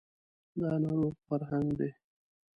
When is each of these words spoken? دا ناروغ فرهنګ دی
دا 0.59 0.71
ناروغ 0.83 1.15
فرهنګ 1.27 1.69
دی 1.79 1.89